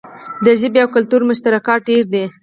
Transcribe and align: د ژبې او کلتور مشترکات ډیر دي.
د 0.45 0.47
ژبې 0.59 0.79
او 0.83 0.89
کلتور 0.95 1.21
مشترکات 1.29 1.79
ډیر 1.89 2.03
دي. 2.13 2.23